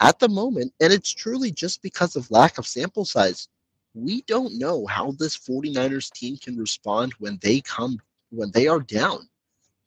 [0.00, 3.48] At the moment, and it's truly just because of lack of sample size,
[3.94, 7.98] we don't know how this 49ers team can respond when they come
[8.30, 9.28] when they are down.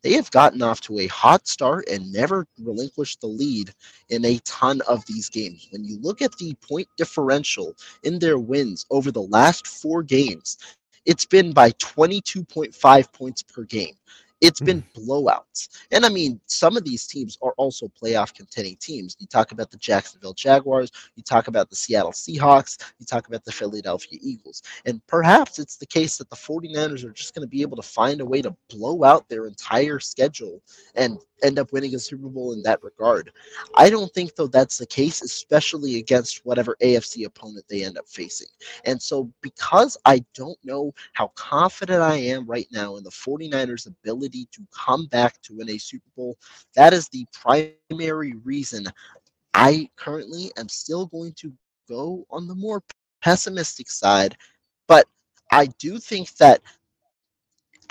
[0.02, 3.72] They have gotten off to a hot start and never relinquished the lead
[4.08, 5.68] in a ton of these games.
[5.70, 10.58] When you look at the point differential in their wins over the last four games,
[11.04, 13.94] it's been by 22.5 points per game.
[14.42, 15.00] It's been hmm.
[15.08, 15.68] blowouts.
[15.92, 19.16] And I mean, some of these teams are also playoff contending teams.
[19.20, 23.44] You talk about the Jacksonville Jaguars, you talk about the Seattle Seahawks, you talk about
[23.44, 24.62] the Philadelphia Eagles.
[24.84, 27.82] And perhaps it's the case that the 49ers are just going to be able to
[27.82, 30.60] find a way to blow out their entire schedule
[30.96, 33.32] and end up winning a Super Bowl in that regard.
[33.74, 38.08] I don't think, though, that's the case, especially against whatever AFC opponent they end up
[38.08, 38.48] facing.
[38.84, 43.86] And so, because I don't know how confident I am right now in the 49ers'
[43.86, 46.36] ability to come back to win a Super Bowl,
[46.74, 48.86] that is the primary reason
[49.54, 51.52] I currently am still going to
[51.88, 52.82] go on the more
[53.22, 54.36] pessimistic side.
[54.88, 55.06] But
[55.50, 56.60] I do think that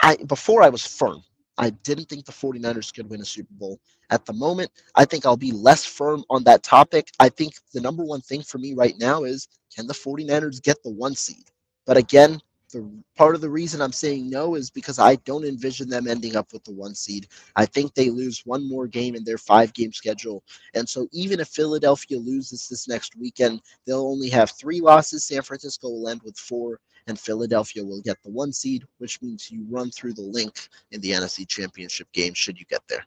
[0.02, 1.24] I before I was firm
[1.58, 3.80] I didn't think the 49ers could win a Super Bowl.
[4.10, 7.12] At the moment, I think I'll be less firm on that topic.
[7.20, 10.82] I think the number one thing for me right now is can the 49ers get
[10.84, 11.52] the one seed?
[11.86, 15.90] But again, the part of the reason I'm saying no is because I don't envision
[15.90, 17.28] them ending up with the one seed.
[17.56, 20.44] I think they lose one more game in their five game schedule.
[20.74, 25.26] And so even if Philadelphia loses this next weekend, they'll only have three losses.
[25.26, 26.80] San Francisco will end with four
[27.12, 31.02] and Philadelphia will get the one seed, which means you run through the Linc in
[31.02, 33.06] the NFC Championship game should you get there.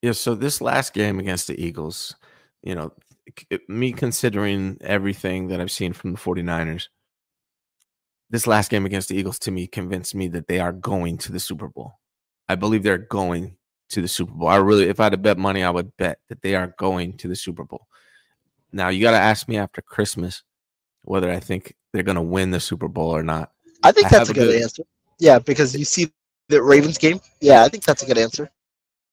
[0.00, 2.16] Yeah, so this last game against the Eagles,
[2.62, 2.92] you know,
[3.68, 6.88] me considering everything that I've seen from the 49ers,
[8.30, 11.32] this last game against the Eagles to me convinced me that they are going to
[11.32, 11.98] the Super Bowl.
[12.48, 13.56] I believe they're going
[13.90, 14.48] to the Super Bowl.
[14.48, 17.18] I really, if I had to bet money, I would bet that they are going
[17.18, 17.86] to the Super Bowl.
[18.72, 20.42] Now, you got to ask me after Christmas
[21.10, 23.50] whether I think they're going to win the Super Bowl or not.
[23.82, 24.84] I think that's a good, good answer.
[25.18, 26.12] Yeah, because you see
[26.48, 27.20] the Ravens game.
[27.40, 28.48] Yeah, I think that's a good answer.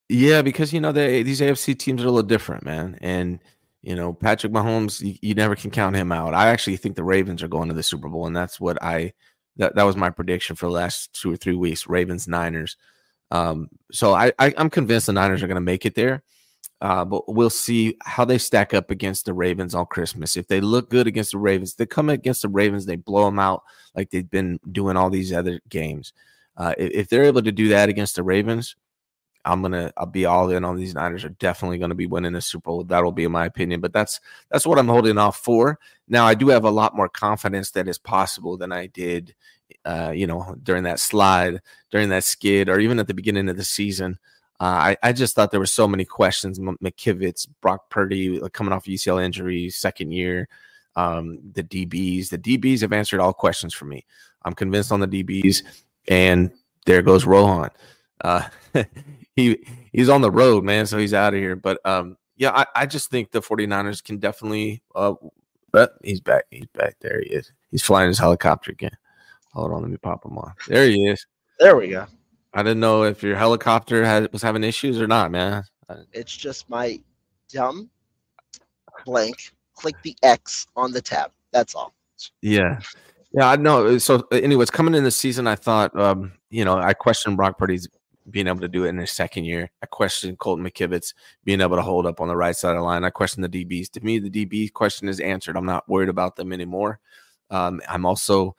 [0.08, 3.40] Yeah, because you know they, these AFC teams are a little different, man, and
[3.82, 6.36] you know Patrick Mahomes, you, you, never can count him out.
[6.36, 9.14] I actually think the Ravens are going to the Super Bowl, and that's what I
[9.56, 11.88] that that was my prediction for the last two or three weeks.
[11.88, 12.78] Ravens Niners.
[13.32, 16.22] Um, so I, I I'm convinced the Niners are going to make it there.
[16.80, 20.38] Uh, but we'll see how they stack up against the Ravens on Christmas.
[20.38, 23.40] If they look good against the Ravens, they come against the Ravens, they blow them
[23.40, 23.64] out
[23.96, 26.14] like they've been doing all these other games.
[26.56, 28.76] Uh, if, if they're able to do that against the Ravens,
[29.48, 32.42] I'm gonna I'll be all in on these Niners are definitely gonna be winning the
[32.42, 32.84] Super Bowl.
[32.84, 34.20] That'll be my opinion, but that's
[34.52, 35.80] that's what I'm holding off for.
[36.08, 39.34] Now I do have a lot more confidence that is possible than I did,
[39.86, 41.62] uh, you know, during that slide,
[41.92, 44.20] during that skid, or even at the beginning of the season.
[44.60, 46.60] Uh, I, I just thought there were so many questions.
[46.60, 50.48] M- McKivitz, Brock Purdy like, coming off UCL injury, second year,
[50.96, 52.30] um, the DBs.
[52.30, 54.06] The DBs have answered all questions for me.
[54.44, 55.64] I'm convinced on the DBs.
[56.08, 56.52] And
[56.86, 57.70] there goes Rohan.
[58.22, 58.44] Uh,
[59.36, 59.60] he
[59.92, 61.56] he's on the road, man, so he's out of here.
[61.56, 64.82] But um, yeah, I, I just think the 49ers can definitely.
[64.96, 65.14] Uh,
[65.72, 66.46] but he's back.
[66.50, 66.96] He's back.
[67.02, 67.52] There he is.
[67.70, 68.98] He's flying his helicopter again.
[69.54, 70.54] Hold on, let me pop him on.
[70.68, 71.26] There he is.
[71.60, 72.08] There we go.
[72.58, 75.64] I didn't know if your helicopter had was having issues or not, man.
[76.12, 77.00] It's just my
[77.54, 77.88] dumb
[79.06, 79.54] blank.
[79.76, 81.30] Click the X on the tab.
[81.52, 81.94] That's all.
[82.42, 82.80] Yeah.
[83.32, 84.00] Yeah, I know.
[84.00, 87.88] So, anyways, coming in the season, I thought, um, you know, I questioned Brock Purdy's
[88.32, 89.70] being able to do it in his second year.
[89.84, 92.82] I questioned Colton McKivitz being able to hold up on the right side of the
[92.82, 93.04] line.
[93.04, 93.92] I questioned the DBs.
[93.92, 95.58] To me, the DB question is answered.
[95.58, 97.00] I'm not worried about them anymore.
[97.52, 98.56] Um, I'm also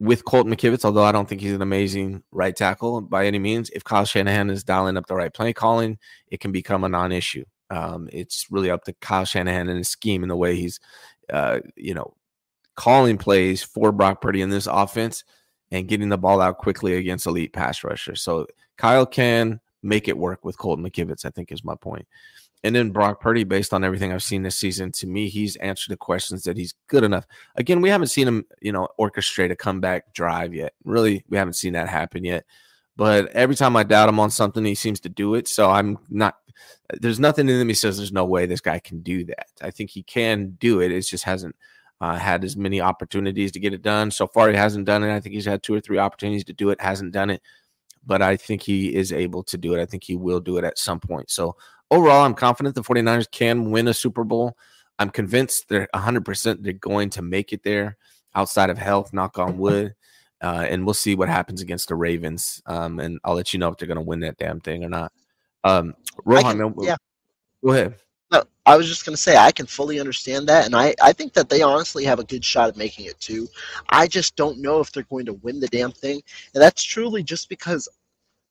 [0.00, 3.70] with Colt McKivitz, although I don't think he's an amazing right tackle by any means,
[3.70, 7.44] if Kyle Shanahan is dialing up the right play calling, it can become a non-issue.
[7.70, 10.80] Um, it's really up to Kyle Shanahan and his scheme and the way he's,
[11.32, 12.14] uh, you know,
[12.76, 15.24] calling plays for Brock Purdy in this offense
[15.70, 18.20] and getting the ball out quickly against elite pass rushers.
[18.20, 22.06] So Kyle can make it work with Colton McKivitz, I think is my point.
[22.64, 25.92] And then Brock Purdy, based on everything I've seen this season, to me, he's answered
[25.92, 27.26] the questions that he's good enough.
[27.56, 30.72] Again, we haven't seen him, you know, orchestrate a comeback drive yet.
[30.82, 32.46] Really, we haven't seen that happen yet.
[32.96, 35.46] But every time I doubt him on something, he seems to do it.
[35.46, 36.36] So I'm not.
[37.00, 37.66] There's nothing in him.
[37.66, 39.48] me says there's no way this guy can do that.
[39.60, 40.92] I think he can do it.
[40.92, 41.56] It just hasn't
[42.00, 44.10] uh, had as many opportunities to get it done.
[44.10, 45.14] So far, he hasn't done it.
[45.14, 47.42] I think he's had two or three opportunities to do it, hasn't done it.
[48.06, 49.80] But I think he is able to do it.
[49.80, 51.30] I think he will do it at some point.
[51.30, 51.56] So
[51.90, 54.56] overall, I'm confident the 49ers can win a Super Bowl.
[54.98, 57.96] I'm convinced they're 100% they're going to make it there
[58.34, 59.94] outside of health, knock on wood.
[60.40, 62.60] Uh, and we'll see what happens against the Ravens.
[62.66, 64.90] Um, and I'll let you know if they're going to win that damn thing or
[64.90, 65.12] not.
[65.62, 66.96] Um, Rohan, can, yeah.
[67.64, 67.94] go ahead.
[68.34, 71.12] No, I was just going to say I can fully understand that, and I, I
[71.12, 73.46] think that they honestly have a good shot at making it too.
[73.90, 76.20] I just don't know if they're going to win the damn thing,
[76.52, 77.88] and that's truly just because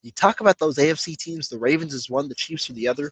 [0.01, 1.49] you talk about those AFC teams.
[1.49, 3.11] The Ravens is one, the Chiefs are the other.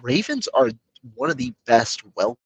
[0.00, 0.70] Ravens are
[1.16, 2.38] one of the best, well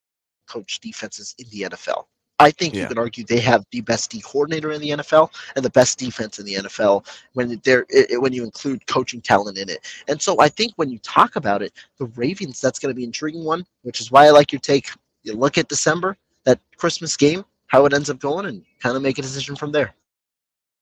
[0.48, 2.04] coached defenses in the NFL.
[2.42, 2.82] I think Yeah.
[2.82, 5.98] you could argue they have the best D coordinator in the NFL and the best
[5.98, 9.80] defense in the NFL when they're i- i- when you include coaching talent in it.
[10.08, 13.04] And so I think when you talk about it, the Ravens that's going to be
[13.04, 14.90] an intriguing one, which is why I like your take.
[15.22, 19.02] You look at December, that Christmas game, how it ends up going, and kind of
[19.02, 19.94] make a decision from there.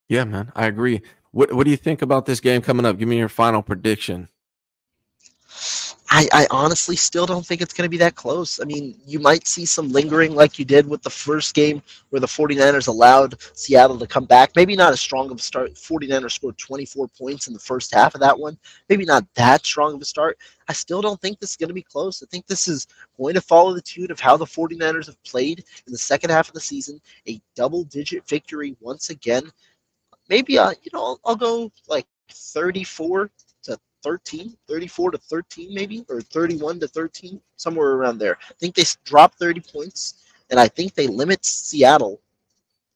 [0.08, 1.02] Yeah, man, I agree.
[1.32, 2.98] What What do you think about this game coming up?
[2.98, 4.28] Give me your final prediction.
[6.12, 8.58] I, I honestly still don't think it's going to be that close.
[8.60, 12.18] I mean, you might see some lingering like you did with the first game where
[12.18, 14.50] the 49ers allowed Seattle to come back.
[14.56, 15.74] Maybe not as strong of a start.
[15.74, 18.58] 49ers scored 24 points in the first half of that one.
[18.88, 20.36] Maybe not that strong of a start.
[20.68, 22.24] I still don't think this is going to be close.
[22.24, 25.60] I think this is going to follow the tune of how the 49ers have played
[25.86, 27.00] in the second half of the season.
[27.28, 29.44] A double digit victory once again.
[30.28, 33.49] Maybe, uh, you know, I'll, I'll go like 34 to
[34.02, 38.38] 13, 34 to 13, maybe, or 31 to 13, somewhere around there.
[38.48, 42.20] I think they s- drop 30 points, and I think they limit Seattle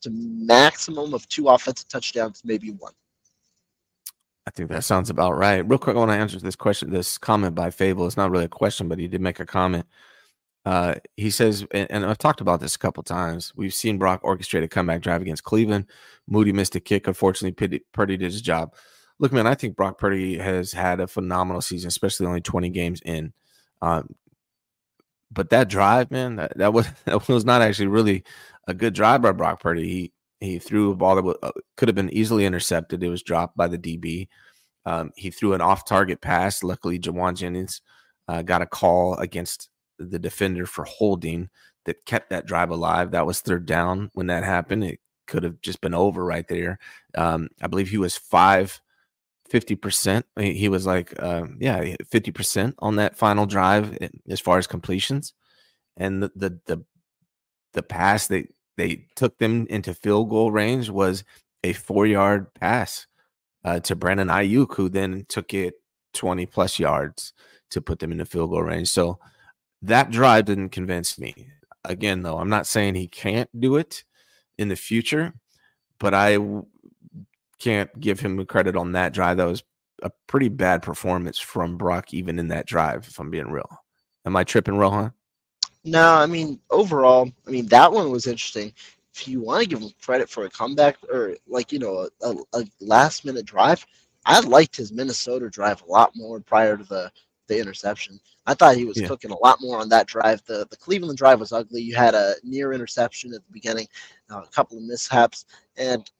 [0.02, 2.92] to maximum of two offensive touchdowns, maybe one.
[4.46, 5.66] I think that sounds about right.
[5.66, 8.06] Real quick, I want to answer this question, this comment by Fable.
[8.06, 9.86] It's not really a question, but he did make a comment.
[10.66, 13.52] Uh, he says, and, and I've talked about this a couple times.
[13.56, 15.86] We've seen Brock orchestrate a comeback drive against Cleveland.
[16.26, 17.06] Moody missed a kick.
[17.06, 18.74] Unfortunately, Purdy, Purdy did his job.
[19.18, 23.00] Look, man, I think Brock Purdy has had a phenomenal season, especially only 20 games
[23.04, 23.32] in.
[23.80, 24.14] Um,
[25.30, 28.24] but that drive, man, that, that was that was not actually really
[28.66, 29.88] a good drive by Brock Purdy.
[29.88, 33.02] He he threw a ball that wa- uh, could have been easily intercepted.
[33.02, 34.28] It was dropped by the DB.
[34.86, 36.62] Um, he threw an off-target pass.
[36.62, 37.80] Luckily, Jauan Jennings
[38.28, 41.48] uh, got a call against the defender for holding
[41.86, 43.12] that kept that drive alive.
[43.12, 44.84] That was third down when that happened.
[44.84, 46.78] It could have just been over right there.
[47.16, 48.80] Um, I believe he was five.
[49.50, 50.24] 50%.
[50.38, 54.66] He he was like, um, yeah, 50% on that final drive eh, as far as
[54.66, 55.34] completions.
[55.96, 56.84] And the, the, the,
[57.72, 61.24] the pass that they took them into field goal range was
[61.62, 63.06] a four yard pass
[63.64, 65.74] uh, to Brandon Aiyuk, who then took it
[66.14, 67.32] 20 plus yards
[67.70, 68.88] to put them in the field goal range.
[68.88, 69.18] So
[69.82, 71.48] that drive didn't convince me.
[71.84, 74.04] Again, though, I'm not saying he can't do it
[74.58, 75.34] in the future,
[75.98, 76.38] but I
[77.58, 79.36] can't give him the credit on that drive.
[79.36, 79.62] That was
[80.02, 83.68] a pretty bad performance from Brock, even in that drive, if I'm being real.
[84.26, 85.12] Am I tripping, Rohan?
[85.84, 88.72] No, I mean, overall, I mean, that one was interesting.
[89.14, 92.26] If you want to give him credit for a comeback or, like, you know, a,
[92.26, 93.84] a, a last minute drive,
[94.26, 97.12] I liked his Minnesota drive a lot more prior to the,
[97.46, 98.18] the interception.
[98.46, 99.06] I thought he was Yeah.
[99.06, 100.42] cooking a lot more on that drive.
[100.46, 101.82] The, the Cleveland drive was ugly.
[101.82, 103.86] You had a near interception at the beginning,
[104.30, 105.44] uh, a couple of mishaps.
[105.76, 106.10] And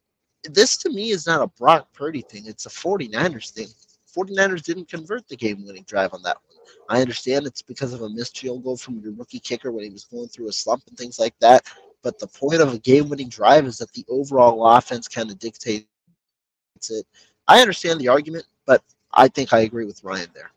[0.45, 3.69] this to me is not a Brock Purdy thing, it's a 49ers thing.
[4.17, 6.55] 49ers didn't convert the game winning drive on that one.
[6.89, 9.91] I understand it's because of a missed field goal from your rookie kicker when he
[9.91, 11.67] was going through a slump and things like that.
[12.03, 15.39] But the point of a game winning drive is that the overall offense kind of
[15.39, 15.87] dictates
[16.91, 17.07] it.
[17.49, 20.51] I understand the argument, but I think I agree with Ryan there.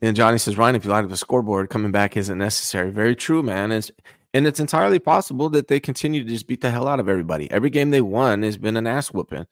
[0.00, 2.90] And Johnny says, Ryan, if you light up a scoreboard, coming back isn't necessary.
[2.90, 3.72] Very true, man.
[3.72, 3.90] It's,
[4.34, 7.50] and it's entirely possible that they continue to just beat the hell out of everybody.
[7.50, 9.46] Every game they won has been an ass whooping.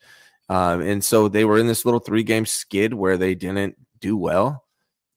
[0.49, 4.17] Um, and so they were in this little three game skid where they didn't do
[4.17, 4.65] well.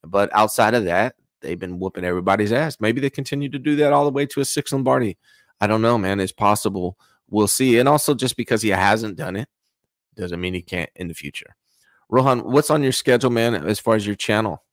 [0.03, 2.77] But outside of that, they've been whooping everybody's ass.
[2.79, 5.17] Maybe they continue to do that all the way to a six Lombardi.
[5.61, 6.19] I don't know, man.
[6.19, 6.97] It's possible.
[7.29, 7.77] We'll see.
[7.77, 9.49] And also, just because he hasn't done it
[10.15, 11.55] doesn't mean he can't in the future.
[12.09, 14.63] Rohan, what's on your schedule, man, as far as your channel?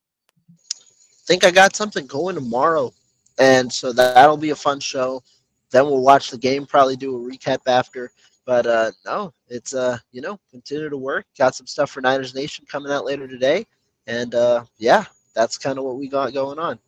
[1.27, 2.93] think I got something going tomorrow,
[3.39, 5.23] and so that'll be a fun show.
[5.71, 8.11] Then we'll watch the game, probably do a recap after.
[8.45, 11.27] But uh, no, it's uh, you know, continue to work.
[11.37, 13.67] Got some stuff for Niners Nation coming out later today,
[14.07, 16.79] and uh, yeah, that's kind of what we got going on.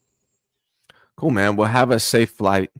[1.16, 1.56] Cool, man.
[1.56, 2.70] Well, have a safe flight.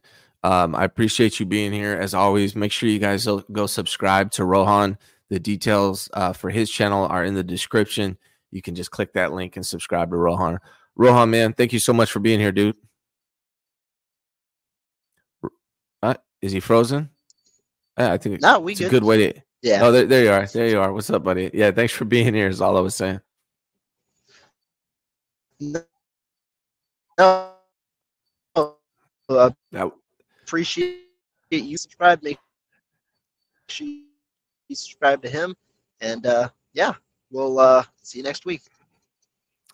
[0.45, 2.55] Um, I appreciate you being here as always.
[2.55, 4.97] Make sure you guys go- subscribe to Rohan.
[5.29, 8.17] The details uh, for his channel are in the description.
[8.53, 10.61] You can just click that link and subscribe to Rohan.
[10.95, 12.77] Rohan, man, thank you so much for being here, dude.
[16.03, 17.11] Uh, is he frozen?
[17.99, 18.91] Yeah, I think No, we it's a good.
[18.91, 19.41] good way to.
[19.63, 19.81] Yeah.
[19.83, 20.47] Oh, there, there you are.
[20.47, 20.93] There you are.
[20.93, 21.51] What's up, buddy?
[21.53, 22.49] Yeah, thanks for being here.
[22.49, 23.21] Is all I was saying.
[25.61, 25.83] No,
[27.19, 27.51] no,
[28.55, 29.93] uh, That,
[30.45, 31.01] appreciate
[31.51, 32.23] you subscribe.
[32.23, 32.39] Make
[33.69, 35.57] sure you subscribe to him,
[36.01, 36.95] and uh, yeah,
[37.33, 38.63] we'll uh, see you next week.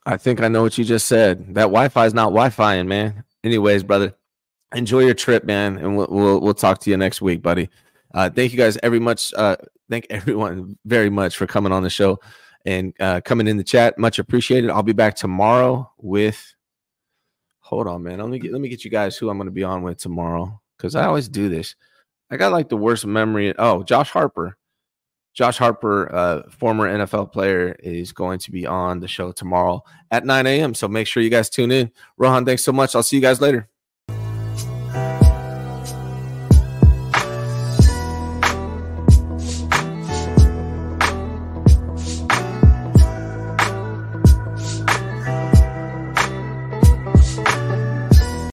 [0.07, 1.55] I think I know what you just said.
[1.55, 3.25] That Wi-Fi is not Wi-Fi, man.
[3.43, 4.15] Anyways, brother,
[4.75, 7.68] enjoy your trip, man, and we'll we'll, we'll talk to you next week, buddy.
[8.12, 9.33] Uh, thank you guys every much.
[9.35, 9.57] Uh,
[9.91, 12.18] thank everyone very much for coming on the show
[12.64, 13.99] and uh, coming in the chat.
[13.99, 14.70] Much appreciated.
[14.70, 16.55] I'll be back tomorrow with.
[17.61, 18.18] Hold on, man.
[18.18, 19.99] Let me get let me get you guys who I'm going to be on with
[19.99, 20.61] tomorrow.
[20.77, 21.75] because I always do this.
[22.31, 23.55] I got like the worst memory.
[23.59, 24.57] Oh, Josh Harper.
[25.35, 30.25] Josh Harper, uh, former NFL player, is going to be on the show tomorrow at
[30.25, 30.75] 9 a.m.
[30.75, 31.91] So make sure you guys tune in.
[32.16, 32.95] Rohan, thanks so much.
[32.95, 33.68] I'll see you guys later.